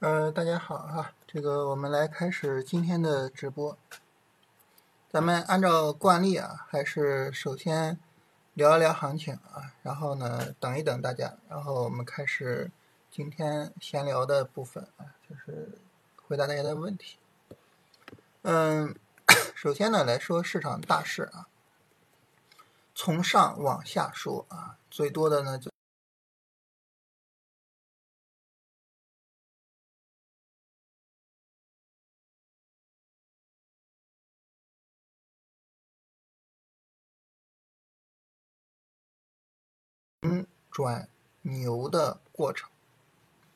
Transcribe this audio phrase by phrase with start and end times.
[0.00, 3.78] 呃，大家好哈，这个我们来开始今天的直播。
[5.08, 7.98] 咱们按照惯例啊，还是首先
[8.54, 12.70] 聊一聊行情啊，然后呢等一等大家，然后我们开始
[13.10, 15.78] 今天闲聊的部分啊，就是
[16.26, 17.16] 回答大家的问题。
[18.42, 18.94] 嗯，
[19.54, 21.46] 首先呢来说市场大势啊，
[22.94, 25.73] 从上往下说啊，最多的呢就。
[40.74, 41.08] 转
[41.42, 42.68] 牛的过程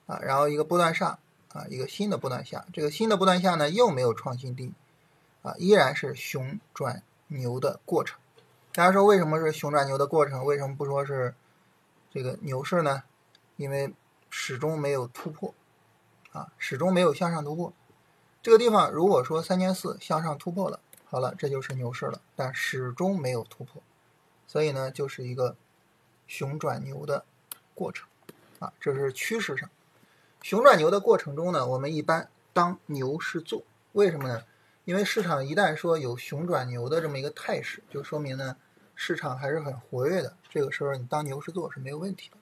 [0.07, 1.19] 啊，然后一个波段上
[1.53, 4.73] 啊，一个新的波段下，这个新的波段下呢又没有创新低
[5.43, 8.21] 啊，依然是熊转牛的过程。
[8.73, 10.45] 大家说为什么是熊转牛的过程？
[10.45, 11.35] 为什么不说是
[12.09, 13.03] 这个牛市呢？
[13.57, 13.93] 因为
[14.31, 15.53] 始终没有突破
[16.31, 17.73] 啊，始终没有向上突破。
[18.41, 23.83] 这个地方如果说三千四向上突破了，好了，这就是牛市了，但始终没有突破，
[24.47, 25.57] 所以呢就是一个。
[26.29, 27.25] 熊转牛的
[27.75, 28.07] 过程
[28.61, 29.69] 啊，这是趋势上。
[30.43, 34.45] 熊转牛的过程中呢，我们一般当牛市做，为什么呢？
[34.85, 38.57] 因为市场一旦说有熊转牛的这么一个态势，就说明呢
[38.95, 40.37] 市场还是很活跃的。
[40.49, 42.37] 这个时候你当牛市做是没有问题的。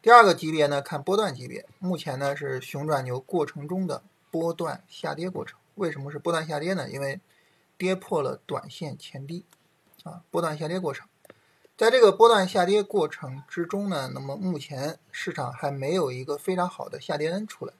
[0.00, 5.58] 第二个级别呢，看波段级别，目前呢是熊转牛过程中的波段下跌过程。
[5.74, 6.88] 为什么是波段下跌呢？
[6.88, 7.20] 因为
[7.76, 9.44] 跌破了短线前低
[10.04, 11.06] 啊，波段下跌过程。
[11.76, 17.74] 在这个波段下跌过程之中呢，那么目前市场还没有一个非常好的下跌 N 出来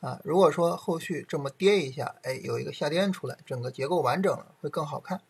[0.00, 0.20] 啊。
[0.22, 5.20] 如果说后续这么跌一下，哎，有一个下跌 N 出来，整个结构完整了，会更好看。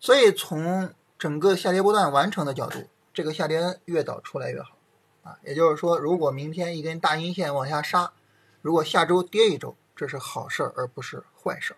[0.00, 4.76] 所以从整个下跌波段完成的角度，这个下跌 N 越早出来越好
[5.22, 5.38] 啊。
[5.44, 8.12] 也就是说，如果明天一根大阴线往下杀，
[8.60, 11.76] 如果下周跌一周，这是好事儿而不是坏事儿。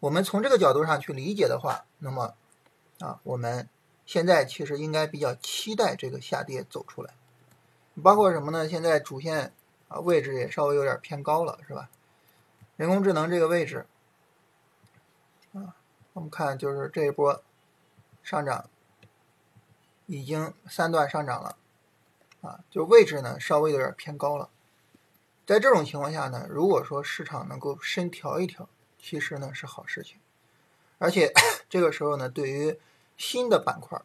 [0.00, 2.34] 我们从这个角度上去理解的话，那么。
[3.00, 3.68] 啊，我们
[4.06, 7.14] 现在其实应该比较期待这个下跌走出来，
[8.02, 8.68] 包括什么呢？
[8.68, 9.52] 现在主线
[9.88, 11.88] 啊位置也稍微有点偏高了，是吧？
[12.76, 13.86] 人工智能这个位置
[15.52, 15.76] 啊，
[16.12, 17.42] 我们看就是这一波
[18.22, 18.68] 上涨
[20.06, 21.56] 已经三段上涨了
[22.42, 24.48] 啊，就位置呢稍微有点偏高了。
[25.46, 28.68] 在这种情况下呢，如果说市场能够深调一调，
[28.98, 30.18] 其实呢是好事情，
[30.98, 31.32] 而且
[31.68, 32.78] 这个时候呢，对于
[33.20, 34.00] 新的板块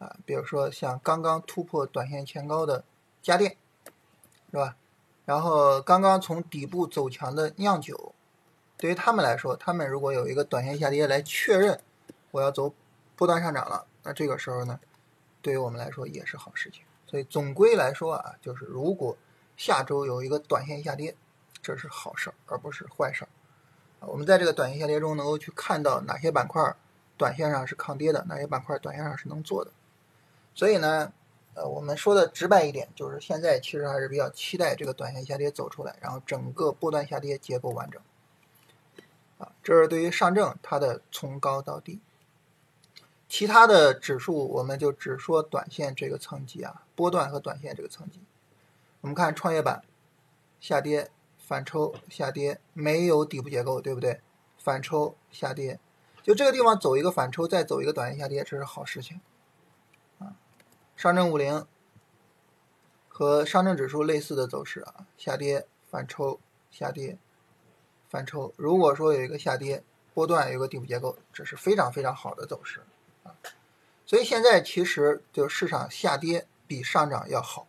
[0.00, 2.82] 啊，比如说像刚刚突破短线前高的
[3.22, 3.56] 家电，
[4.50, 4.76] 是吧？
[5.24, 8.12] 然后刚刚从底部走强的酿酒，
[8.76, 11.80] 对于他们来说，他们如果有一个短线下跌来确认
[12.32, 12.74] 我要走
[13.14, 14.80] 波段上涨了，那这个时候呢，
[15.40, 16.82] 对于我们来说也是好事情。
[17.06, 19.16] 所以总归来说啊，就是如果
[19.56, 21.14] 下周有一个短线下跌，
[21.62, 23.28] 这是好事儿，而不是坏事儿。
[24.00, 26.74] 我们在这个短线下跌中能够去看到哪些板块。
[27.16, 29.70] 短线上是抗跌的，哪些板块短线上是能做的？
[30.54, 31.12] 所以呢，
[31.54, 38.00] 呃，我们说的直白一点，就是现在其实还是比较期待这个短线下跌走出来，然后整个波段下跌结构完整。
[39.38, 42.00] 啊，这是对于上证它的从高到低。
[43.28, 48.20] 其他的指数我们就只说短线这个层级啊，波段和短线这个层级。
[49.00, 49.82] 我们看创业板
[50.60, 54.20] 下跌反抽下跌，没有底部结构，对不对？
[54.58, 55.78] 反抽下跌。
[56.26, 59.20] 就这个地方走一个反抽，再走一个短线下跌，这是好事情，
[60.18, 60.34] 啊，
[60.96, 61.64] 上证五零
[63.06, 67.16] 和上证指数类似的走势啊，下跌反抽下跌
[68.08, 69.84] 反抽，如果说有一个下跌
[70.14, 72.80] 波段有个底部结构，这是非常非常好的走势
[73.22, 73.30] 啊，
[74.04, 77.68] 所以现在其实就市场下跌比上涨要好。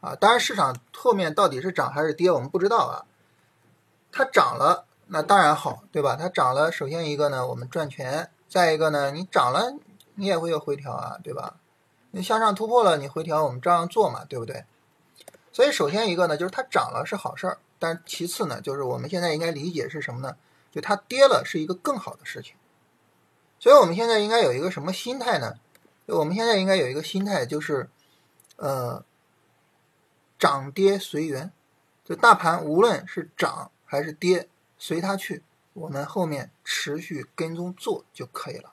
[0.00, 3.04] 啊，当然市场后面到底是涨还是跌，我们不知道啊，
[4.10, 4.86] 它涨了。
[5.10, 6.16] 那当然好，对吧？
[6.16, 9.74] 它涨了，首先一个呢，我们赚钱；再一个呢，你涨了，
[10.16, 11.56] 你也会有回调啊，对吧？
[12.10, 14.64] 你向上突破了，你回调，我们照样做嘛，对不对？
[15.50, 20.36] 所以首先一个呢，就是它涨了是好事儿，但其次呢，就是我们现在应该理解是什么呢？
[20.70, 22.54] 就它跌了是一个更好的事情。
[23.58, 25.54] 所以我们现在应该有一个什么心态呢？
[26.06, 27.88] 我们现在应该有一个心态，就是
[28.56, 29.02] 呃，
[30.38, 31.50] 涨跌随缘，
[32.04, 34.48] 就大盘无论是涨还是跌。
[34.78, 35.42] 随它去，
[35.72, 38.72] 我们后面持续跟踪做就可以了，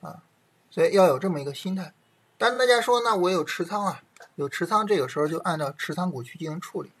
[0.00, 0.24] 啊，
[0.70, 1.94] 所以要有这么一个心态。
[2.36, 4.02] 但是大家说，那我有持仓啊，
[4.34, 6.92] 有持仓，这个时候就按照持仓股去进行处理。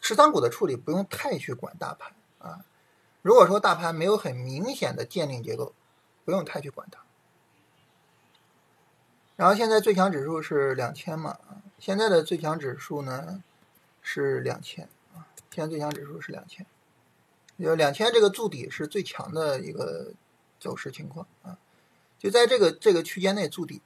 [0.00, 2.64] 持仓股的处理不用太去管大盘啊。
[3.22, 5.74] 如果说大盘没有很明显的鉴定结构，
[6.24, 7.00] 不用太去管它。
[9.34, 11.38] 然后现在最强指数是两千嘛，
[11.78, 13.42] 现在的最强指数呢，
[14.00, 16.64] 是两千啊，现在最强指数是两千，
[17.58, 20.12] 就两千这个筑底是最强的一个
[20.60, 21.58] 走势情况啊，
[22.18, 23.80] 就在这个这个区间内筑底。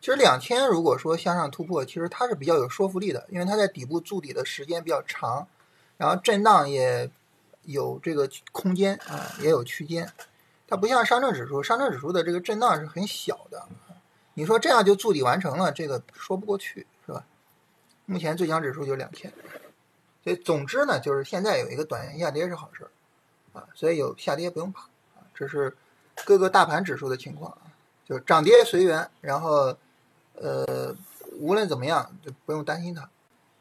[0.00, 5.46] 其实两千如果说向上突破，其实它是比较有说服力的，因为它在底部筑底的时间比较长，
[5.96, 7.10] 然后震荡也
[7.62, 10.10] 有这个空间啊，也有区间。
[10.66, 13.68] 它不像上证指数，上证指数的这个震荡是很小的。
[14.34, 17.26] 你说这样就筑底完成了，这个说不过去，是吧？
[18.06, 19.32] 目前最强指数就两千，
[20.24, 22.90] 所以总之呢，就是现在有一个短线下跌是好事儿
[23.52, 24.82] 啊，所以有下跌不用怕
[25.14, 25.76] 啊，这是
[26.24, 27.72] 各个大盘指数的情况啊，
[28.04, 29.76] 就是涨跌随缘，然后。
[30.34, 30.96] 呃，
[31.38, 33.08] 无论怎么样就不用担心它。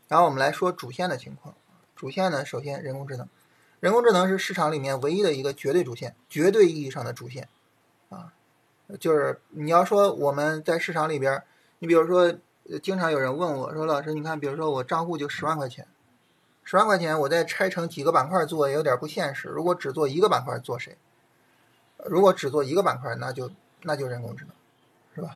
[0.07, 1.53] 然后我们来说主线的情况。
[1.95, 3.27] 主线呢，首先人工智能，
[3.81, 7.49] 人工智能是市场里面唯一的一个绝对主线，绝对意义上的主线
[8.09, 8.33] 啊。
[9.01, 11.43] 就是你要说我们在市场里边，
[11.79, 12.33] 你比如说，
[12.81, 15.85] 经常有人问我说：“老师，你看，比如说我账户就十万块钱，
[16.63, 19.49] 十万块钱，我再拆成几个板块做，也有点不现实。
[19.49, 20.97] 如果只做一个板块，做谁？
[22.05, 23.51] 如果只做一个板块，那就
[23.83, 24.53] 那就人工智能，
[25.15, 25.35] 是吧？”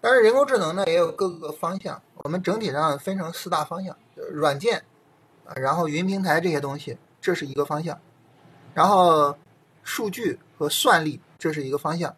[0.00, 3.96] 但是人工智能呢也有各个方向，我们整体上分成四大方向：
[4.32, 4.84] 软件，
[5.46, 7.96] 啊，然后云平台这些东西，这是一个方向；
[8.74, 9.36] 然后
[9.82, 12.10] 数据和算力，这是一个方向；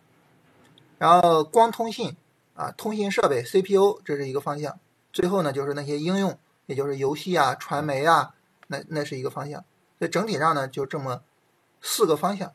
[0.99, 2.17] 然后光通信，
[2.55, 4.73] 啊，通信设备 CPU，这是一个方向；
[5.13, 8.35] 最后呢就是那些应用，也就是游戏啊、传媒啊，
[8.67, 9.65] 那那是一个方向。
[9.99, 11.23] 所以整体上呢就这么
[11.81, 12.53] 四个方向。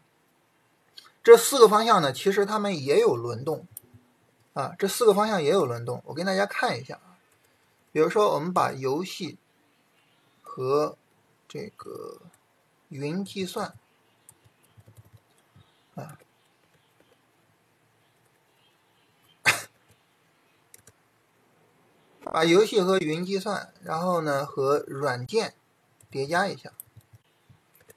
[1.24, 3.68] 这四个方向呢，其实它们也有轮动。
[4.54, 7.16] 啊，这四个方向也有轮动，我跟大家看一下啊。
[7.94, 9.38] 比如说，我们把游戏
[10.42, 10.98] 和
[11.48, 12.20] 这个
[12.90, 13.74] 云计算
[15.96, 16.20] 啊，
[22.32, 25.54] 把游戏和云计算，然后呢和软件
[26.10, 26.72] 叠加一下，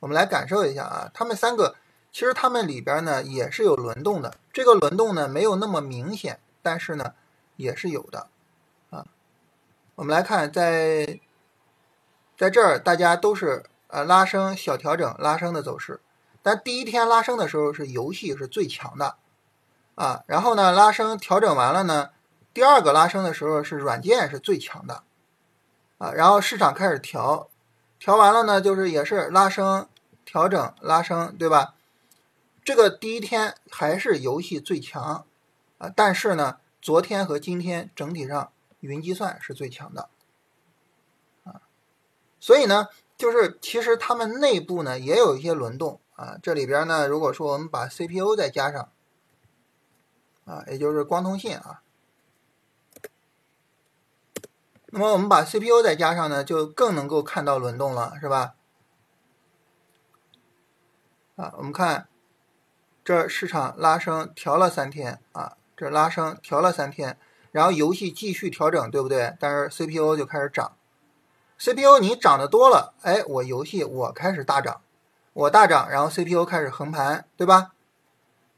[0.01, 1.77] 我们来感受一下啊，他们三个
[2.11, 6.41] 其实他们里边呢也是有轮动的，这个轮动呢没有那么明显。
[6.67, 7.13] 但是呢，
[7.57, 8.27] 也是有的，
[8.89, 9.07] 啊，
[9.97, 11.21] 我们来看，在
[12.39, 16.01] 在这儿大家都是呃拉升小调整拉升的走势，
[16.43, 19.17] 但第一天拉升的时候是游戏是最强的，
[19.95, 22.11] 啊，然后呢拉升调整完了呢，
[22.55, 25.03] 第二个拉升的时候是软件是最强的，
[25.99, 27.51] 啊，然后市场开始调，
[27.99, 29.87] 调完了呢就是也是拉升
[30.25, 31.75] 调整拉升，对吧？
[32.65, 35.27] 这个第一天还是游戏最强。
[35.77, 40.09] 啊，但是呢，昨天和今天整体上云计算是最强的，
[41.43, 41.63] 啊，
[42.39, 46.39] 所以呢，就是其实他们内部呢也有一些轮动啊。
[46.41, 48.89] 这里边呢，如果说我们把 CPU 再加上，
[50.45, 51.83] 啊，也就是光通信啊，
[54.97, 58.55] 那么我们把 CPU 再加上呢，就更能够看到轮动了，是吧？
[61.35, 62.07] 啊，我们看
[63.05, 65.57] 这市场拉升调了三天啊。
[65.77, 67.19] 这拉升调了三天，
[67.51, 69.37] 然后游戏继续调整，对不对？
[69.41, 70.77] 但是 CPU 就开始涨
[71.59, 74.81] ，CPU 你涨得多了，哎，我游戏我开始大涨，
[75.33, 77.74] 我大涨，然后 CPU 开始横盘，对吧？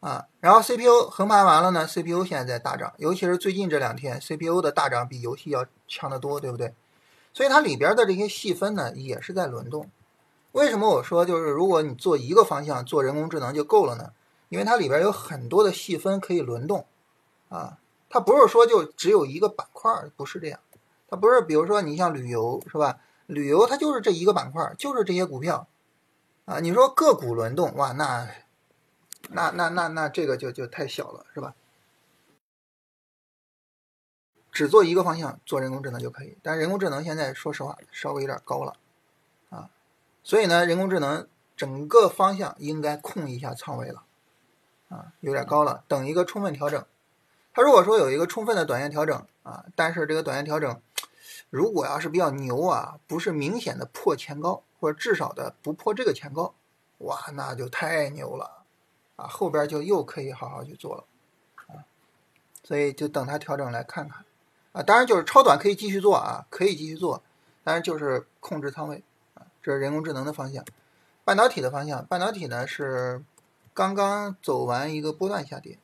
[0.01, 6.75] 啊，然后 CPU 横盘完了呢，CPU 现在在大涨，尤其是最近这两天，CPU 的大涨比游戏要强得多，对不对？
[7.33, 9.91] 所以它里边的这些细分呢，也是在轮动。
[10.53, 14.13] 为什么我说就是如果你做一个方向做人工智能就够了呢？
[14.49, 16.87] 因为它里边有很多的细分可以轮动。
[17.49, 17.79] 啊，
[18.09, 20.59] 它不是说就只有一个板块，不是这样。
[21.09, 22.99] 它不是，比如说你像旅游是吧？
[23.27, 25.67] 旅游它就是这一个板块，就是这些股票。
[26.45, 28.29] 啊，你说个股轮动，哇，那
[29.31, 31.55] 那那那那这个就就太小了，是吧？
[34.53, 36.39] 只做一个方向，做人工智能就可以。
[36.43, 38.77] 但人工智能现在说实话稍微有点高了，
[39.51, 39.69] 啊，
[40.23, 44.05] 所以呢，人工智能整个方向应该控一下仓位了，
[44.89, 46.87] 啊，有点高了，等一个充分调整。
[47.53, 50.81] 它如果说有一个充分的短线调整啊，但是这个短线调整，
[51.51, 56.55] 如果要是比较牛啊，不是明显的破前高，或者至少的不破这个前高，
[56.99, 58.65] 哇，那就太牛了
[59.17, 61.05] 啊，后边就又可以好好去做了
[61.67, 61.85] 啊，
[62.63, 64.25] 所以就等它调整来看看
[64.73, 67.23] 啊，当然就是超短可以继续做啊，可以继续做，
[67.65, 69.03] 当然就是控制仓位
[69.35, 70.65] 啊，这是人工智能的方向，
[71.25, 73.25] 半导体的方向，半导体呢是
[73.75, 75.79] 刚刚走完一个波段下跌。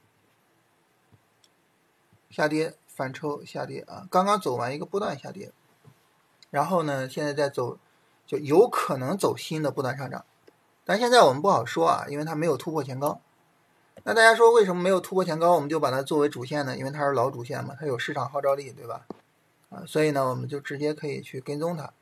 [2.31, 5.53] 下跌反抽下跌啊，刚刚走完一个波段下跌，
[6.49, 7.77] 然后呢，现在在走，
[8.27, 10.25] 就有可能走新的波段上涨，
[10.85, 13.21] 但现在我们不好说啊，因为它没有突破前高。
[14.05, 16.77] 那大家说为什么没有突破前高，我们就把它作为主线呢？
[16.77, 19.07] 因为它是老主线嘛，它有市场号召力，对吧？
[19.71, 21.93] 啊，所以呢，我们就直接可以去跟踪它。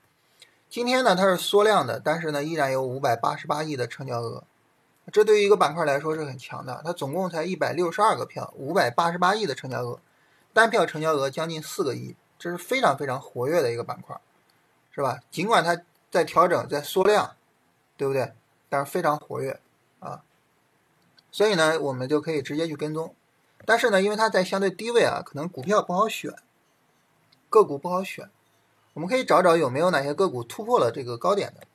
[0.70, 4.44] 今天呢它是缩量的，但是呢依然有五百八十八亿的成交额，
[5.12, 6.80] 这对于一个板块来说是很强的。
[6.84, 9.98] 它总共才一百六十二个票，五百八十八亿的成交额，
[10.54, 14.18] 单票成交额将近四个亿，这是非常非常活跃的一个板块，
[14.94, 15.20] 是吧？
[15.30, 15.78] 尽管它
[16.10, 17.36] 在调整，在缩量，
[17.96, 18.32] 对不对？
[18.70, 19.60] 但是非常活跃
[19.98, 20.24] 啊，
[21.30, 23.14] 所以呢我们就可以直接去跟踪。
[23.66, 26.32] 但是呢，因为它在相对低位啊，可能股票不好选，
[27.50, 28.30] 个股不好选。
[28.94, 31.66] 我们可以找找有没有哪些个股突破了这个高点的。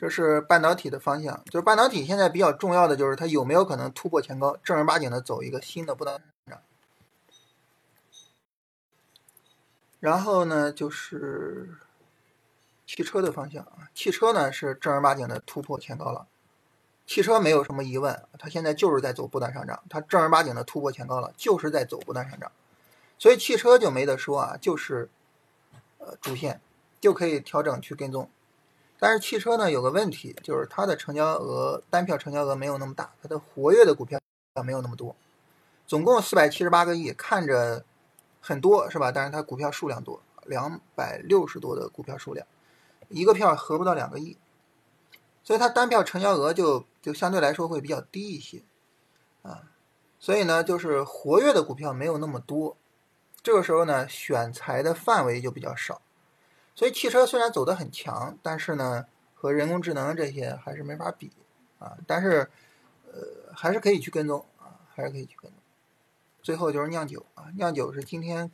[0.00, 6.62] 这是半导体的方向，就是半导体现在比较重要的就是它有没有可能突破前高，正儿八经的走一个新的波段上涨。
[9.98, 11.78] 然后呢，就是
[12.88, 16.26] 汽车的方向啊，汽车呢是正儿八经的突破前高了。
[17.06, 22.50] 汽车没有什么疑问，它现在就是在走波段上涨，它正儿八经的突破前高了，就是在走波段上涨，
[23.18, 25.10] 所以汽车就没得说啊，就是
[25.98, 26.62] 呃主线
[26.98, 28.30] 就可以调整去跟踪。
[28.98, 34.18] 但是汽车呢有个问题，就是它的成交额单票成交额没有那么大，它的活跃的股票
[34.64, 35.14] 没有那么多，
[35.86, 37.84] 总共四百七十八个亿，看着
[38.40, 39.12] 很多是吧？
[39.12, 42.46] 但是它股票数量多，两百六十多的股票数量，
[43.08, 44.36] 一个票合不到两个亿。
[45.44, 48.62] 所以它单票成交额就就相对来说会比较低一些，
[49.42, 49.62] 啊，
[50.20, 52.76] 所以呢，就是活跃的股票没有那么多，
[53.42, 56.02] 这个时候呢，选材的范围就比较少。
[56.74, 61.32] 所以汽车虽然走得很强，但是呢，和人工智能这些还是没法比
[61.78, 61.96] 啊。
[62.06, 62.50] 但是，
[63.10, 65.58] 呃，还是可以去跟踪啊，还是可以去跟踪。
[66.42, 68.50] 最后就是酿酒啊，酿酒是今天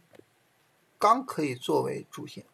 [0.96, 2.44] 刚可以作为主线。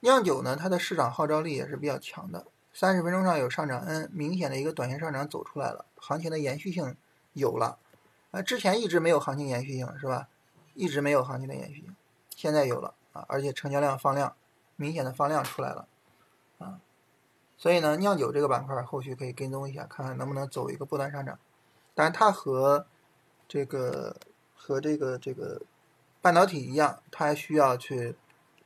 [0.00, 2.46] 酿酒呢，它的市场号召力也是比较强的。
[2.72, 6.96] 三十分钟上有上涨 N，明显的一个短线上涨走出来了，行情的延续性
[7.32, 7.78] 有了，
[8.30, 10.28] 啊，之前一直没有行情延续性是吧？
[10.74, 11.96] 一直没有行情的延续性，
[12.36, 14.36] 现在有了啊，而且成交量放量，
[14.76, 15.88] 明显的放量出来了，
[16.58, 16.78] 啊，
[17.56, 21.36] 所以呢，酿酒这个板块后续可以跟踪一下，看看能不能走一个波段上涨，
[21.96, 22.86] 但是它和
[23.48, 24.14] 这个
[24.54, 25.62] 和这个这个
[26.20, 28.14] 半导体一样，它还需要去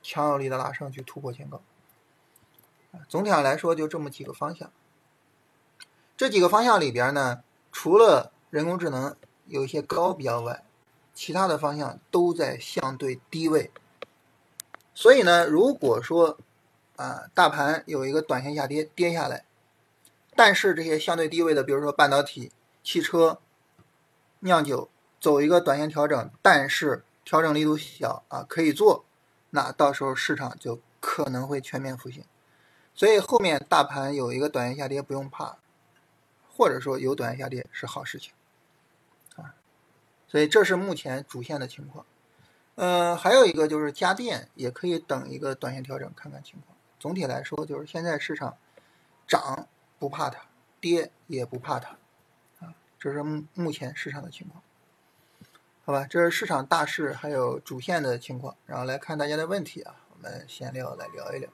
[0.03, 1.61] 强有力的拉升去突破前高。
[3.09, 4.71] 总体上来说，就这么几个方向。
[6.15, 7.41] 这几个方向里边呢，
[7.71, 9.15] 除了人工智能
[9.47, 10.63] 有一些高标外，
[11.15, 13.71] 其他的方向都在相对低位。
[14.93, 16.37] 所以呢，如果说
[16.97, 19.45] 啊，大盘有一个短线下跌，跌下来，
[20.35, 22.51] 但是这些相对低位的，比如说半导体、
[22.83, 23.39] 汽车、
[24.41, 24.87] 酿酒，
[25.19, 29.03] 走一个短线调整，但是调整力度小啊，可以做，
[29.55, 32.25] 那到时候市场就可能会全面复兴。
[32.95, 35.57] 所以后面大盘有一个短线下跌不用怕，
[36.49, 38.33] 或者说有短线下跌是好事情，
[39.35, 39.53] 啊，
[40.27, 42.05] 所以这是目前主线的情况。
[42.75, 46.75] 嗯，还有一个就是家电也可以等一个短线调整看看情况。
[46.99, 48.57] 总体来说就是现在市场
[49.27, 49.67] 涨
[49.99, 50.45] 不怕它，
[50.79, 51.97] 跌也不怕它，
[52.59, 54.63] 啊，这是目目前市场的情况。
[55.85, 61.49] 好吧，这是市场大势还有主线的情况，然后来看大家的问题啊，我们闲聊来聊一聊。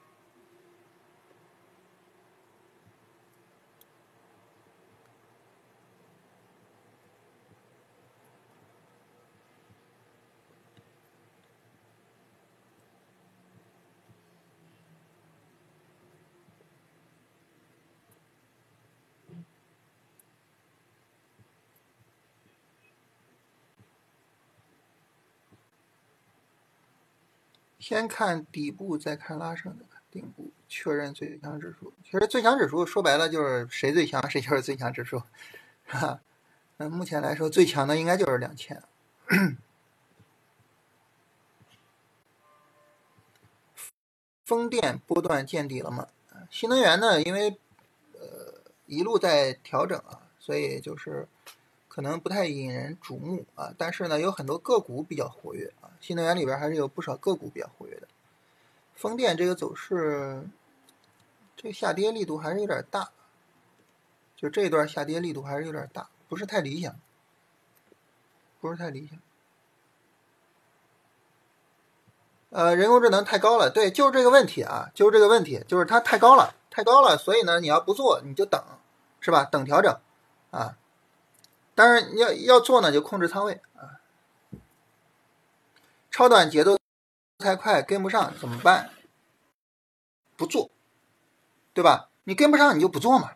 [27.89, 31.91] 先看底部，再看拉升，的顶部，确认最强指数。
[32.03, 35.23] 其实最强指数说白了就是谁最强，谁就是最强指数，
[35.87, 36.19] 哈？
[36.77, 38.83] 那目前来说最强的应该就是两千。
[44.45, 46.09] 风电波段见底了吗？
[46.51, 47.19] 新能源呢？
[47.19, 47.57] 因为
[48.13, 51.27] 呃一路在调整啊，所以就是。
[51.87, 55.73] 可能不太引人瞩目啊，但是呢，有很多个股比较活跃。
[55.99, 58.07] 新能源里边还是有不少个股比较活跃的。
[58.95, 60.47] 风电这个走势，
[61.55, 63.11] 这个下跌力度还是有点大，
[64.35, 66.95] 就这一段下跌力度还是有点大，不是太理想，
[68.59, 69.19] 不是太理想。
[72.49, 78.61] 呃，人工智能太高了，对，就是这个问题啊，就是这个问题，就是它太高了，太高了，所以呢，你要不做你就等，
[79.19, 79.45] 是吧？
[79.45, 79.95] 等调整
[80.51, 80.75] 啊。
[81.75, 83.98] 当然，要要做呢，就控制仓位啊。
[86.19, 86.77] 超短节奏
[87.37, 88.89] 太快，跟不上怎么办？
[90.35, 90.69] 不做，
[91.73, 92.09] 对吧？
[92.25, 93.35] 你跟不上你就不做嘛，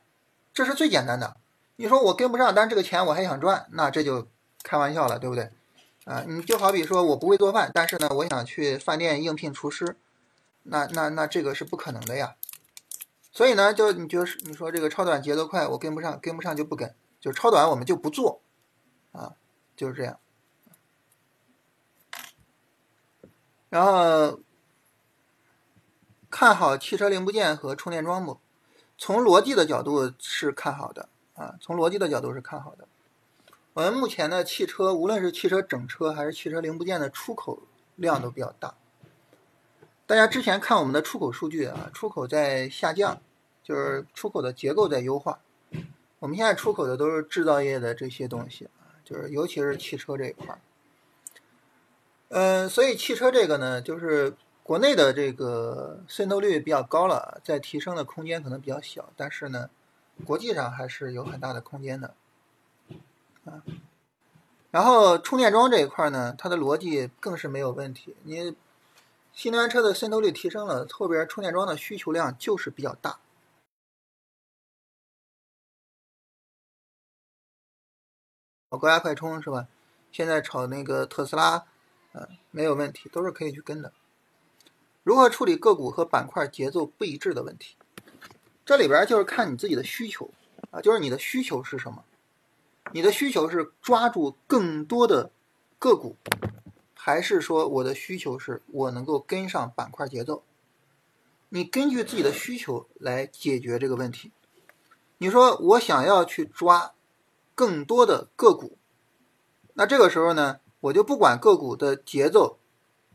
[0.54, 1.38] 这是最简单的。
[1.78, 4.28] 你说我跟不上，但这个钱我还想赚，那这就
[4.64, 5.50] 开玩笑了，对不对？
[6.04, 9.96] 啊，你就好比说我不会做饭，但是呢，我想去饭店应聘厨师，
[10.64, 12.36] 那那那这个是不可能的呀。
[13.32, 18.42] 所以呢，就你就是你说这个超短节奏快，我跟不上，跟不上就不跟，就超短我们就不做，
[19.14, 19.36] 啊，
[19.78, 20.20] 就是这样。
[23.74, 24.40] 然后
[26.30, 28.38] 看好汽车零部件和充电桩不？
[29.00, 32.88] 从逻辑的角度是看好的啊，从逻辑的角度是看好的。
[33.74, 37.64] 我们目前的汽车，无论是汽车整车还是汽车零部件的出口
[37.96, 38.76] 量都比较大。
[40.06, 43.20] 大家之前看我们的出口数据啊，出口在下降，
[43.64, 45.40] 就是出口的结构在优化。
[46.20, 50.60] 我们现在出口的都是制造业的这些东西啊，就是尤其是汽车这一块儿。
[52.36, 59.70] 嗯，所以汽车这个呢，就是国内的这个渗透率比较高了，在提升的空间可能比较小，但是呢，
[60.26, 62.16] 国际上还是有很大的空间的。
[63.46, 63.62] 啊，
[64.72, 68.16] 然后充电桩这一块呢，它的逻辑更是没有问题。
[68.24, 68.56] 你
[69.32, 73.20] 新能源车的渗透率提升了，后边充电桩的需求量就是比较大。
[78.72, 79.68] 炒高压快充是吧？
[80.12, 81.66] 现在炒那个特斯拉，
[82.14, 83.92] 嗯，没有问题，都是可以去跟的。
[85.04, 87.76] 如何处理个股和板块节奏不一致的问题？
[88.66, 90.32] 这里边就是看你自己的需求
[90.72, 92.06] 啊，就是你的需求是什么。
[92.92, 95.32] 你的需求是抓住更多的
[95.80, 96.16] 个股，
[96.94, 100.44] 还是说我的需求是我能够跟上板块节奏？
[101.50, 104.32] 你根据自己的需求来解决这个问题。
[105.18, 106.94] 你说我想要去抓
[107.56, 108.78] 更多的个股，
[109.74, 112.58] 那这个时候呢，我就不管个股的节奏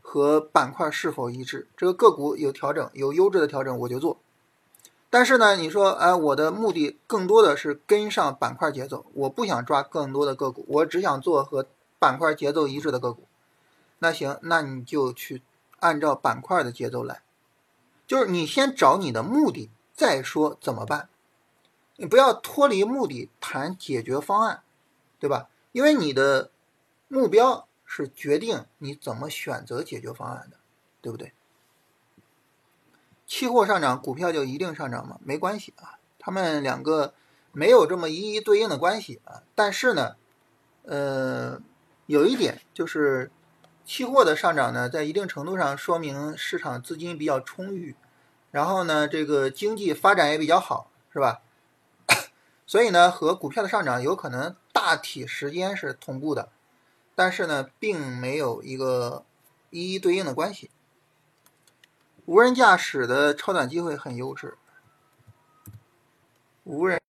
[0.01, 4.17] 和板块是否一致，这个个股有调整，有优质的调整我就做。
[5.11, 11.67] 但是呢，你说，哎，我的目的更多的是跟上板块节奏，我不想抓更多的个股，我只想做和
[11.99, 13.23] 板块节奏一致的个股。
[13.99, 15.43] 那行，那你就去
[15.79, 17.21] 按照板块的节奏来，
[18.07, 21.07] 就是你先找你的目的，再说怎么办。
[21.97, 24.63] 你不要脱离目的谈解决方案，
[25.19, 25.49] 对吧？
[25.71, 26.49] 因为你的
[27.09, 30.57] 目标是决定你怎么选择解决方案的，
[31.01, 31.33] 对不对？
[33.25, 35.19] 期货上涨，股票就一定上涨吗？
[35.23, 37.13] 没关系啊，他们两个
[37.51, 39.43] 没有这么一一对应的关系啊。
[39.53, 40.15] 但是呢，
[40.83, 41.59] 呃，
[42.05, 43.29] 有一点就是，
[43.85, 47.95] 期货的上涨呢，在一定程度上说明市场资金比较充裕，
[48.51, 51.41] 然后呢，这个经济发展也比较好，是吧？
[52.65, 56.49] 所以呢，和股票的上涨有可能大体时间是同步的，
[57.19, 59.25] 但是呢，并没有一个
[59.71, 60.71] 一一对应的关系。
[62.25, 64.57] 无人驾驶的超短机会很优质。
[66.63, 67.01] 无人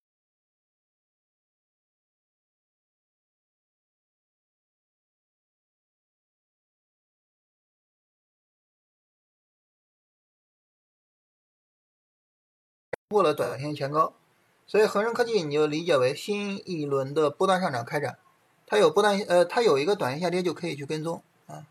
[13.10, 14.12] 过了短线前高，
[14.66, 18.18] 所以恒生科技你就理解为新一轮的波段上涨开展，
[18.70, 21.66] 它有波段呃，它有一个短线下跌就可以去跟踪啊。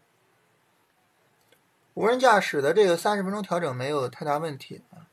[1.93, 5.07] 无人驾驶的这个三十分钟调整没有太大问题啊，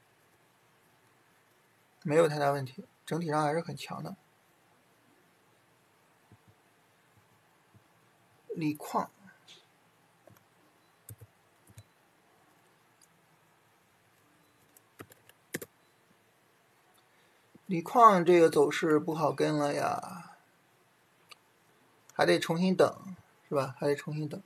[2.03, 4.16] 没有太大问题，整体上还是很强的。
[8.49, 9.09] 锂矿，
[17.66, 20.26] 锂矿这个走势不好跟了呀，
[22.17, 22.99] 还得重新等，
[23.47, 23.77] 是吧？
[23.79, 24.43] 还得重新等。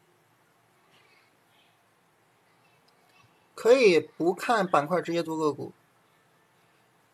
[3.55, 5.73] 可以不看板块直接做个股，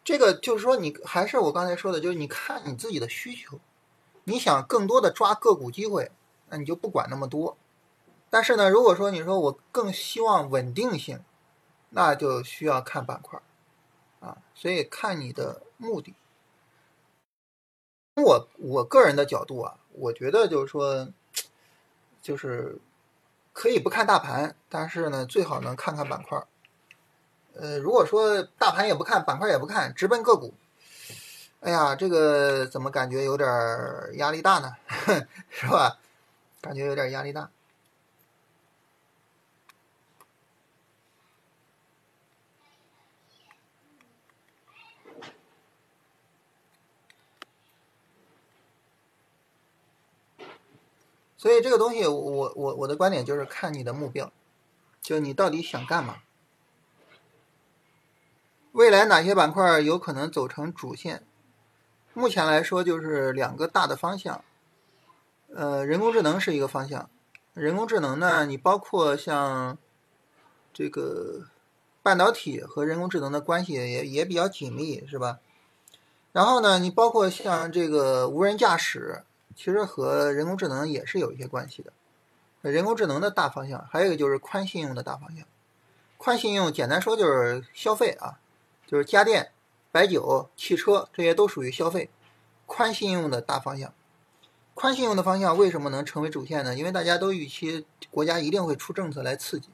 [0.03, 3.61] 这个就是说你还是我刚才说的，就是你看你自己的需求，
[4.25, 6.11] 你想更多的抓个股机会，
[6.49, 7.59] 那你就不管那么多。
[8.31, 11.23] 但是呢，如果说你说我更希望稳定性，
[11.91, 13.43] 那就需要看板块
[14.21, 14.39] 啊。
[14.55, 16.15] 所以看你的目的。
[18.15, 21.09] 我我个人的角度啊，我觉得就是说，
[22.23, 22.79] 就是。
[23.59, 26.39] 可以不看大盘，但是呢，最好能看看板块。
[27.55, 30.53] 呃，如果说大盘也不看，板块也不看，直奔个股，
[31.61, 33.49] 哎呀，这个怎么感觉有点
[34.19, 34.77] 压力大呢？
[35.49, 35.99] 是吧？
[36.61, 37.49] 感觉有点压力大。
[51.37, 54.33] 所以这个东西，我我我的观点就是看你的目标，
[55.03, 56.17] 就你到底想干嘛？
[58.73, 61.23] 未来哪些板块有可能走成主线？
[62.15, 64.43] 目前来说就是两个大的方向，
[65.55, 67.11] 呃，人工智能是一个方向。
[67.53, 69.77] 人工智能呢，你包括像
[70.73, 71.47] 这个
[72.03, 75.41] 半导体和人工智能的关系也也比较紧密，是吧？
[76.33, 79.25] 然后呢，你包括像这个无人驾驶，
[79.57, 81.93] 其实和人工智能也是有一些关系的。
[82.61, 85.47] 人工智能的大方向，还有一个就是宽信用的大方向。
[86.19, 88.39] 宽信用简单说就是消费啊，
[88.87, 89.53] 就是家电、
[89.91, 92.11] 白酒、汽车这些都属于消费。
[92.67, 93.95] 宽信用的大方向，
[94.75, 96.75] 宽信用的方向为什么能成为主线呢？
[96.75, 99.69] 因为大家都预期国家一定会出政策来刺激。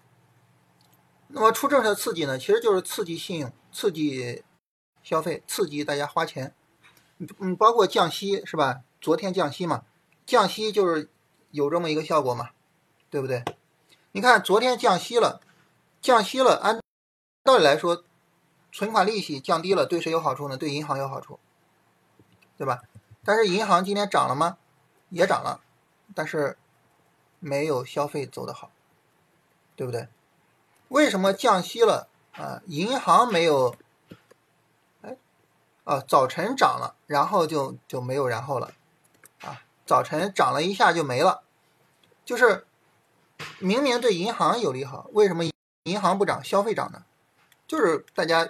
[1.29, 4.45] 那么出政策刺激呢，其实就是刺激信用、刺激
[5.03, 6.55] 消费、刺激大家花钱。
[7.38, 8.83] 嗯，包括降息是吧？
[9.02, 9.84] 昨天降息嘛，
[10.24, 11.10] 降息就是
[11.50, 12.50] 有这么一个效果嘛，
[13.10, 13.44] 对不对？
[14.12, 15.42] 你看昨天降息了，
[16.00, 16.80] 降息了，按
[17.42, 18.04] 道理来说，
[18.70, 20.56] 存款利息降低了，对谁有好处呢？
[20.56, 21.38] 对银行有好处。
[22.56, 22.82] 对吧？
[23.24, 24.56] 但是银行今天涨了吗？
[25.08, 25.60] 也涨了，
[26.14, 26.56] 但是
[27.40, 28.70] 没有消费走得好，
[29.74, 30.06] 对不对？
[30.88, 32.62] 为什么降息了啊？
[32.66, 33.74] 银行没有，
[35.00, 35.16] 哎，
[35.82, 38.72] 啊，早晨涨了，然后就就没有然后了，
[39.85, 41.42] 早晨涨了一下就没了，
[42.25, 42.66] 就是
[43.59, 45.45] 明明对银行有利好，为什么
[45.85, 47.05] 银行不涨，消费涨呢？
[47.66, 48.49] 就是大家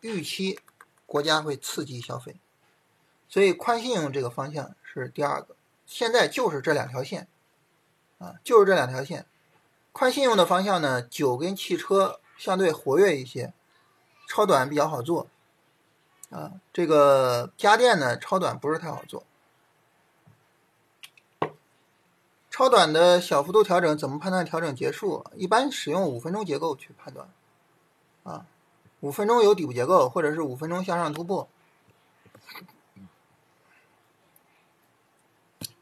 [0.00, 0.58] 预期
[1.06, 2.36] 国家会刺激消费。
[3.28, 5.54] 所以宽信用这个方向是第二个，
[5.86, 7.28] 现在就是这两条线，
[8.18, 9.26] 啊，就是这两条线。
[9.92, 13.52] 宽信用的方向呢，酒跟汽车相对活跃一些，
[14.28, 15.26] 超短比较好做，
[16.30, 19.24] 啊，这个家电呢，超短不是太好做。
[22.58, 25.24] 超短的小幅度调整怎么判断调整结束？
[25.36, 27.28] 一般使用五分钟结构去判断，
[28.24, 28.46] 啊，
[28.98, 31.48] 五分钟有底部结构，或者是五分钟向上突破。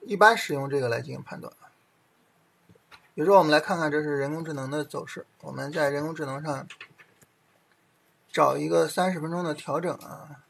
[0.02, 1.50] 一般使用这个来进行判断。
[3.14, 5.24] 比如说，我们来看看这是人工智能的走势。
[5.40, 6.68] 我们在人工智能上
[8.30, 10.44] 找一个三十分钟的调整啊。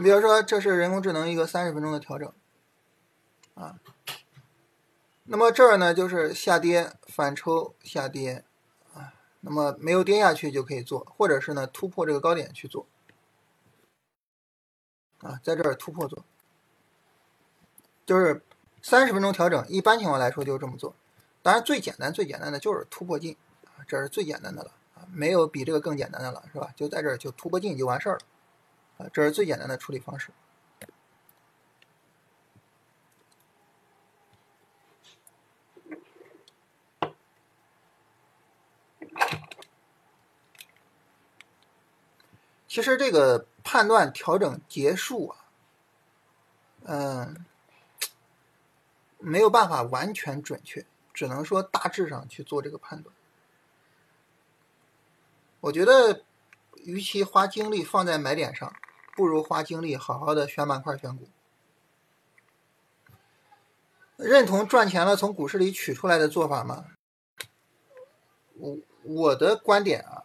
[0.00, 2.32] 你比如说，这是人工智能一个三十分钟的调整
[3.52, 3.78] 啊。
[5.24, 8.42] 那么这儿呢，就是下跌反抽下跌
[8.94, 9.12] 啊。
[9.40, 12.86] 那么没有跌下去就可以做，或者是呢突破这个高点去做。
[15.18, 16.24] 啊，在这儿突破做，
[18.06, 18.42] 就是
[18.80, 20.94] 三十分钟调整，一般情况来说就是这么做。
[21.42, 23.36] 当然，最简单、最简单的就是突破进，
[23.86, 26.72] 这是最简单的了，啊，没有比这个更简单的了，是吧？
[26.74, 28.20] 就在这儿就突破进就完事儿了，
[29.00, 30.30] 啊，这是最简单的处理方式。
[42.68, 43.46] 其实这个。
[43.62, 45.44] 判断调整结束啊，
[46.84, 47.44] 嗯，
[49.18, 50.84] 没有办法完全准确，
[51.14, 53.14] 只能说大致上去做这个判断。
[55.60, 56.24] 我觉得，
[56.78, 58.74] 与其花精力放在买点上，
[59.20, 61.28] 不如花精力好好的选板块、选股。
[64.16, 66.86] 认同赚钱了从股市里取出来的做法吗？
[68.54, 70.24] 我我的观点啊，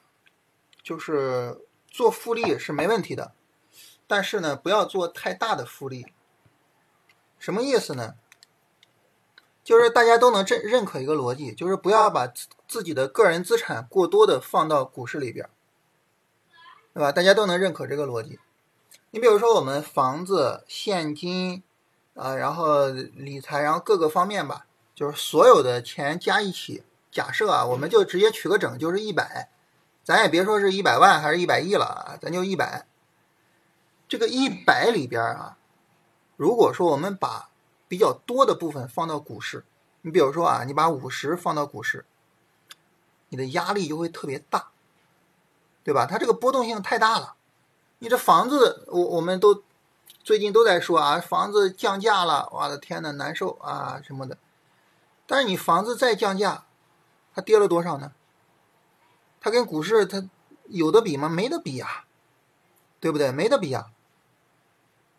[0.81, 1.61] 就是。
[1.87, 3.31] 做复利是没问题的，
[4.05, 6.07] 但是呢，不要做太大的复利。
[7.39, 8.15] 什么意思呢？
[9.63, 12.27] 就是大家都能认认可一个逻辑，就是不要把
[12.67, 15.49] 自己的个人资产过多的放到股市里边，
[16.93, 17.13] 对吧？
[17.13, 18.39] 大家都能认可这个逻辑。
[19.15, 21.63] 你比如说我们房子、现金
[22.15, 29.49] 啊，然后理财，然后各个方面吧，就是所有的钱加一起，假设啊，我们就直接取个整，就是一百。
[30.03, 32.87] 咱也别说是一百万还是一百亿了啊，咱就一百。
[34.09, 35.57] 这个一百里边啊，
[36.35, 37.51] 如果说我们把
[37.87, 39.63] 比较多的部分放到股市，
[40.01, 42.05] 你比如说啊，你把五十放到股市，
[43.29, 44.71] 你的压力就会特别大，
[45.85, 46.05] 对吧？
[46.05, 47.35] 它这个波动性太大了。
[47.99, 49.63] 你这房子，我我们都
[50.23, 54.37] 最近都在说啊，房子降价了，我的天呐，难受啊什么的。
[55.25, 56.65] 但是你房子再降价，
[57.33, 58.11] 它跌了多少呢？
[59.39, 60.29] 它跟股市它
[60.67, 61.29] 有的比吗？
[61.29, 62.05] 没得比呀，
[62.99, 63.31] 对不对？
[63.31, 63.87] 没得比呀。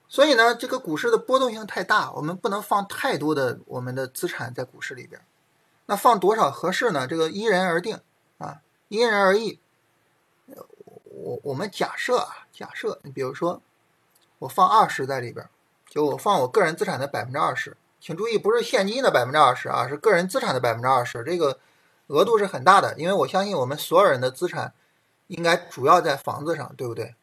[0.09, 5.21] 所以呢，这个股市的波动性太大，我们不能放太多的我们的资产在股市里边。
[5.87, 7.07] 那放多少合适呢？
[7.07, 8.01] 这个因人而定
[8.39, 9.61] 啊，因人而异。
[11.23, 13.61] 我我们假设啊，假设你比如说，
[14.39, 15.49] 我放二十在里边，
[15.89, 21.59] 就我放我个人资产的百分之二十，请注意不是现金的百分之二十啊，是个人资产的百分之二十，这个。
[22.09, 24.73] 额度是很大的，因为我相信我们所有人的资产
[25.27, 27.17] 应该主要在房子上，对不对？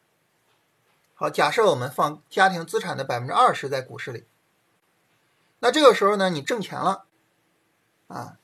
[1.14, 4.26] 好，假设我们放家庭资产的百分之二十在股市里，
[5.60, 7.04] 那这个时候呢，你挣钱了
[8.08, 8.36] 啊，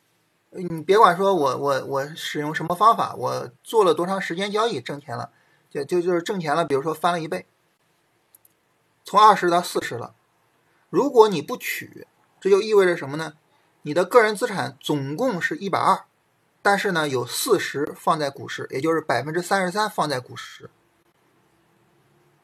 [0.49, 5.31] 你别管说我我我使用什么方法，我做了多长时间交易挣钱了，
[5.71, 7.47] 就就就是挣钱了，比如说翻了一倍，
[9.05, 10.15] 从二十到四十了。
[10.89, 12.07] 如果你不取，
[12.41, 13.35] 这就意味着什么呢？
[13.83, 16.05] 你的个人资产总共是一百二，
[16.61, 20.69] 但是呢有四十放在股市，也就是百分之三十三放在股市。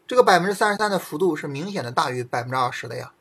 [0.06, 3.12] 这个百分之三十三的幅度是明显的大于百分之二十的呀，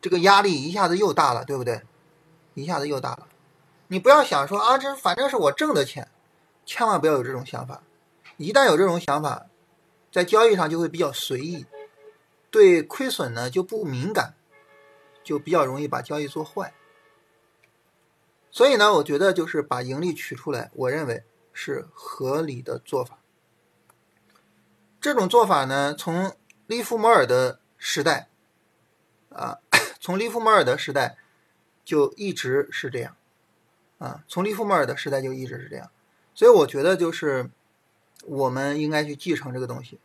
[0.00, 1.82] 这个压力一下子又大了，对不对？
[2.54, 3.26] 一下子又大了。
[3.88, 6.08] 你不要想说啊，这反正是我挣的钱，
[6.64, 7.82] 千万不要有这种想法。
[8.36, 9.46] 一旦有这种想法，
[10.18, 11.64] 在交易上就会比较随意，
[12.50, 14.34] 对亏损呢就不敏感，
[15.22, 16.74] 就比较容易把交易做坏。
[18.50, 23.20] 所以呢，我觉得就是把盈利取出来，我认为是合理的做法。
[25.00, 26.34] 这种做法呢，从
[26.66, 28.28] 利弗莫尔的时代，
[29.28, 29.58] 啊，
[30.00, 31.16] 从利弗莫尔的时代
[31.84, 33.14] 就一直是这样。
[33.98, 35.92] 啊，从利弗莫尔的时代就一直是这样，
[36.34, 37.48] 所以我觉得就是
[38.24, 40.00] 我们应该去继承这个东西。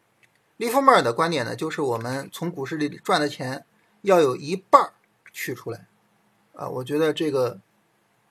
[0.57, 3.65] 利弗莫尔的观点呢，就是我们从股市里赚的钱
[4.01, 4.93] 要有一半
[5.31, 5.87] 取出来。
[6.53, 7.59] 啊，我觉得这个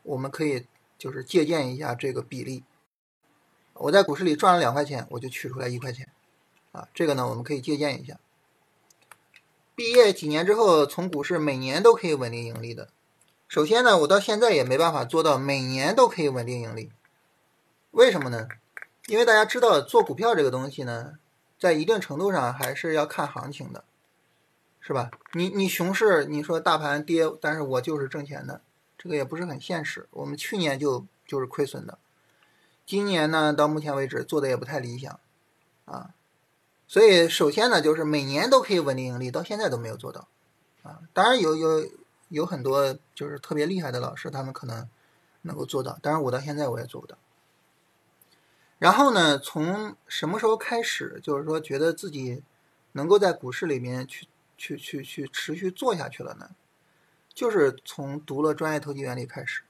[0.02, 2.64] 我们可以就是借鉴一下这个比例。
[3.74, 6.08] 我在股市里赚了两块钱，我就取出来一块钱。
[6.70, 8.18] 啊，这个呢我们可以借鉴一下。
[9.74, 12.90] 毕业几年之后，从股市每年都可以稳定盈利的。
[13.48, 16.90] 首先呢，我到现在也没办法做到每年都可以稳定盈利，
[17.90, 18.48] 为什么呢？
[19.06, 21.14] 因为大家知道做股票这个东西呢，
[21.62, 23.84] 在一定程度上还是要看行情的，
[24.80, 25.12] 是吧？
[25.34, 28.62] 你你熊市，你说大盘跌，但是我就是挣钱的，
[28.98, 30.08] 这个也不是很现实。
[30.10, 31.98] 我们去年就就是亏损的，
[32.84, 35.20] 今年呢到目前为止做的也不太理想，
[35.84, 36.10] 啊，
[36.88, 40.26] 所以首先呢就是每年都可以稳定盈利，到现在都没有做到，
[40.82, 41.88] 啊，当然有有。
[42.32, 44.88] 有很多就是特别厉害的老师，他们可能
[45.42, 47.14] 能够做到，当然我到现在我也做不到。
[48.82, 52.42] 然后呢，从什么时候开始，就是说觉得自己
[52.90, 54.26] 能够在股市里面去
[54.58, 56.50] 去去去持续做下去了呢？
[57.32, 59.62] 就是从读了专业投机原理开始。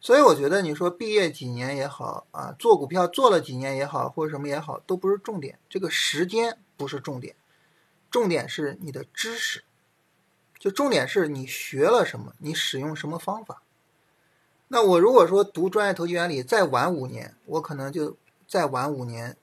[0.00, 7.34] 所以我觉得你说毕业几年也好啊，做股票做了几年也好，或者什么也好，都不是重点，这个时间不是重点，
[8.08, 9.64] 重点是你的知识。
[10.60, 13.64] 就重点是你学了什么，你使用什么方法。
[14.68, 18.16] 那我如果说读专业投机原理再晚五年，我可能就
[18.48, 19.36] 再晚五年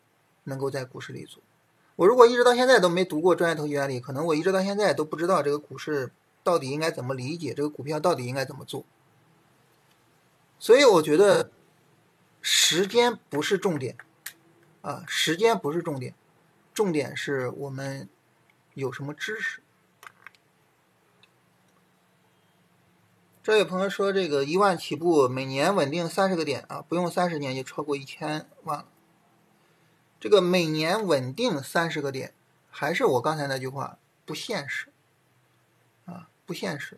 [0.44, 1.42] 能够在股市立足。
[1.96, 6.12] 我如果一直到现在都没读过专业投机原理，可能我一直到现在都不知道这个股市
[6.44, 8.84] 到底应该怎么理解，这个股票到底应该怎么做。
[10.60, 11.50] 所以我觉得
[12.42, 13.96] 时间不是重点
[14.82, 16.14] 啊，时间不是重点，
[16.74, 18.10] 重点是我们
[18.74, 19.63] 有什么知识。
[23.44, 28.86] 这位朋友说：“这个一万起步，每年稳定三十个点啊，不用三十年就超过一千万了。
[30.18, 32.34] 这个每年稳定三十个点，
[32.70, 34.88] 还是我刚才那句话，不现实
[36.06, 36.98] 啊，不现实。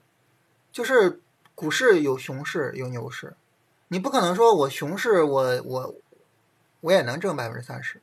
[0.71, 1.19] 就是
[1.55, 3.35] 股市有熊市有牛市，
[3.87, 5.95] 你不可能说我熊市我我
[6.81, 7.99] 我也能挣百分之三十，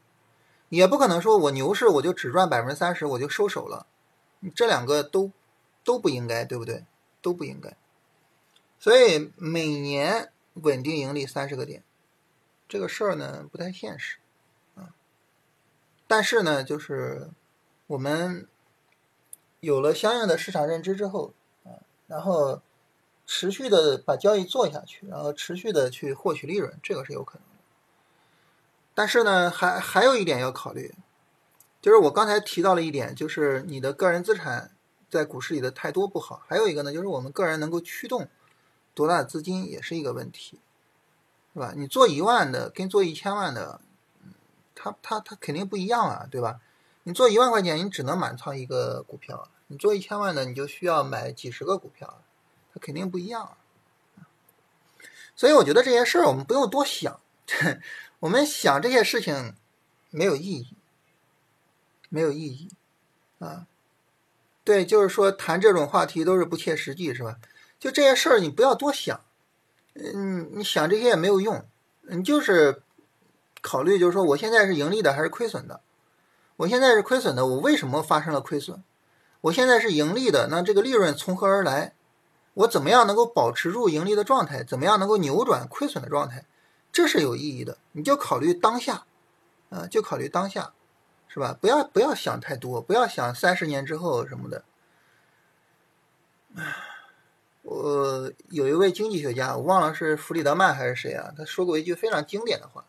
[0.68, 3.87] 也不可能说我牛市我就只赚百分之三十我就收手了，
[4.52, 5.31] 这两个都
[5.85, 6.85] 都不应该，对不对？
[7.20, 7.72] 都不应该。”
[8.83, 11.85] 所以每年稳定盈利三十个点，
[12.68, 14.16] 这个事儿呢不太现实
[14.75, 14.92] 啊。
[16.09, 17.31] 但是呢，就是
[17.87, 18.49] 我们
[19.61, 22.61] 有了相应的市场认知之后啊，然后
[23.25, 27.62] 持续的把交易做下去，然后持续的去获取利润，这个是有可能的。
[28.97, 30.92] 但是呢，还还有一点要考虑，
[31.81, 34.73] 就是我刚才提到了一点，就是你的个人资产
[35.09, 36.42] 在股市里的太多不好。
[36.49, 38.29] 还有一个呢，就是我们个人能够驱动。
[38.94, 40.61] 多大的资金也是一个问题，
[41.55, 41.72] 是吧？
[41.76, 43.81] 你做一万的跟做一千万的，
[44.74, 46.61] 它它它肯定不一样啊，对吧？
[47.05, 52.22] 你做一万块钱，你只能满仓一个股票；你做一千万的，你就需要买几十个股票，
[52.72, 53.57] 它肯定不一样。
[55.35, 57.18] 所以我觉得这些事儿我们不用多想，
[58.20, 59.55] 我们想这些事情
[60.11, 60.76] 没有意义，
[62.09, 62.68] 没有意义
[63.38, 63.66] 啊。
[64.62, 67.38] 对，就是说谈这种话题都是不切实际，是吧？
[67.83, 69.23] 就这些事儿，你不要多想，
[69.95, 71.66] 嗯，你想这些也没有用，
[72.03, 72.81] 你就是
[73.61, 75.81] 考虑，就是说我现在是盈利的还是亏损的？
[76.59, 78.85] 我现在是亏损的，我为什么发生了亏损？
[79.40, 81.95] 我现在是盈利的，那这个利润从何而来？
[82.55, 84.62] 我怎么样能够保持住盈利的状态？
[84.62, 86.45] 怎么样能够扭转亏损的状态？
[86.92, 87.79] 这是有意义的。
[87.90, 89.07] 你就考虑当下，
[89.71, 90.73] 啊，就考虑当下，
[91.27, 91.59] 是吧？
[91.61, 94.62] 不要不要想太多，不要想三十年之后什么的，
[96.55, 96.91] 唉。
[97.62, 102.85] 我有一位经济学家，我忘了是弗里德曼还是谁啊，他说过一句非常经典的话。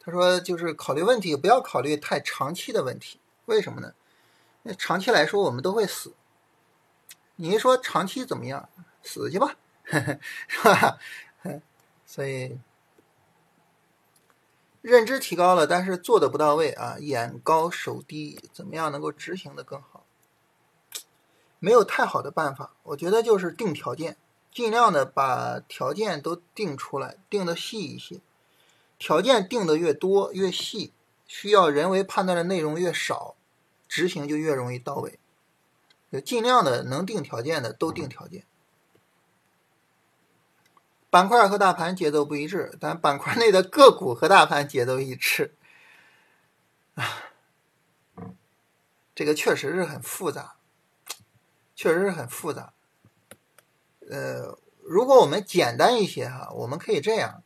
[0.00, 3.92] 他说，就是考虑问题不要考虑太长期的问题，为什么呢？
[4.62, 6.14] 那长期来说我们都会死。
[7.36, 8.68] 你一说长期怎么样，
[9.02, 9.54] 死去吧，
[9.84, 10.98] 是吧？
[12.06, 12.58] 所以
[14.80, 19.97] 认知提高了，但是做的不到位啊，眼高手低，怎么样能够执行的更好？
[21.58, 24.16] 没有太好的办法，我觉得就是定条件，
[24.52, 28.20] 尽量的把条件都定出来，定的细一些。
[28.98, 30.92] 条件定的越多越细，
[31.26, 33.36] 需要人为判断的内容越少，
[33.88, 35.18] 执行就越容易到位。
[36.10, 38.44] 就尽量的能定条件的都定条件。
[41.10, 45.54] 板块和大盘节奏不一致，但板块内的个股和大盘节奏一致。
[46.94, 47.30] 啊，
[49.14, 50.56] 这个确实是很复杂，
[51.78, 52.72] 确实是很复杂。
[54.10, 57.44] 呃，如果我们简单一些哈，我们可以这样。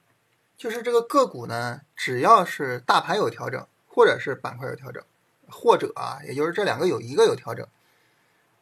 [0.57, 5.05] 就是这个个股呢，只要是大盘有调整，或者是板块有调整，
[5.51, 7.69] 或者啊，也就是这两个有一个有调整，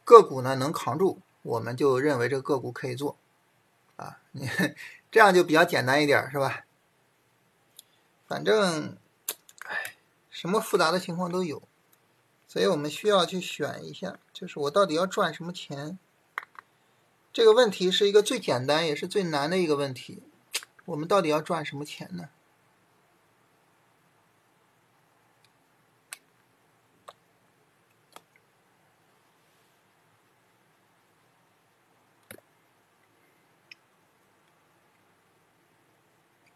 [0.03, 3.15] 个股呢能扛住，我们就认为这个个股可以做，
[3.95, 4.49] 啊，你
[5.09, 6.65] 这样就比较简单一点，是吧？
[8.27, 8.97] 反正，
[9.67, 9.95] 哎，
[10.29, 11.63] 什么复杂的情况都有，
[12.51, 15.97] 所以我们需要去选一下，就是我到底要赚什么钱？
[17.31, 20.21] 这个问题是一个最简单也是最难的一个问题。
[20.83, 22.27] 我们到底要赚什么钱呢？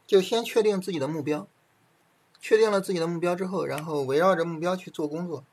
[0.06, 1.48] 就先确定自己的目标，
[2.42, 5.46] 确定了自己的目标之后，然后围绕着目标去做工作。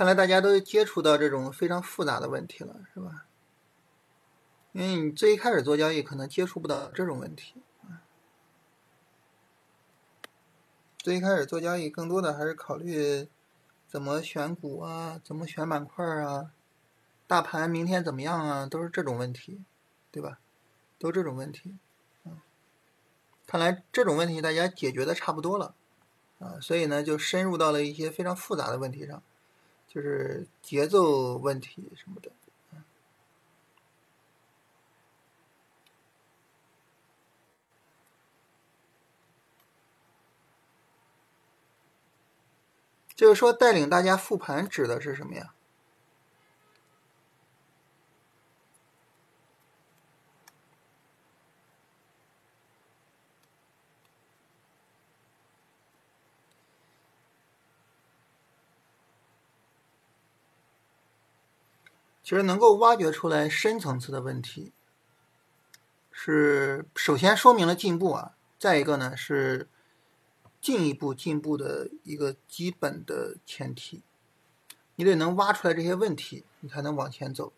[0.00, 3.26] 看来大家都接触到这种非常复杂的问题了，是吧？
[4.72, 7.56] 因为你最一开始做交易，可能接触不到这种问题。
[10.96, 13.28] 最一开始做交易，更多的还是考虑
[13.86, 16.50] 怎么选股啊，怎么选板块啊，
[17.26, 19.62] 大盘明天怎么样啊，都是这种问题，
[20.10, 20.38] 对吧？
[20.98, 21.76] 都这种问题。
[23.46, 25.74] 看来这种问题大家解决的差不多了，
[26.38, 29.22] 啊，所以呢，就深入到了一些非常复杂的问题上。
[29.92, 32.30] 就是节奏问题什么的，
[43.16, 45.52] 就是说带领大家复盘指的是什么呀？
[62.30, 64.70] 其实能够挖掘出来深层次的问题，
[66.12, 69.68] 是首先说明了进步啊，再一个呢是
[70.60, 74.04] 进一步进步的一个基本的前提，
[74.94, 77.52] 你得能挖出来这些问题，你才能往前走。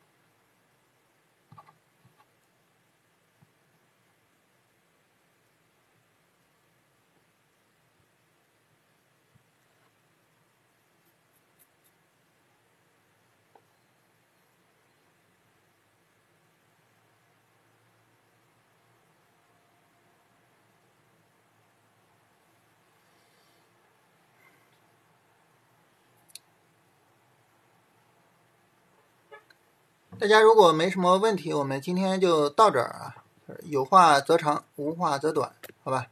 [30.23, 33.25] 大家如果没什么问题，我们今天就到这儿啊。
[33.65, 35.53] 有话则长，无话则短，
[35.83, 36.07] 好吧？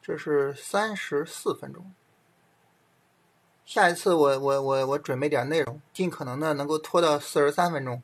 [0.00, 1.92] 这是三十四分钟。
[3.64, 8.00] 下一次我我我我准备点内容，尽可能的能够拖到四十三分钟。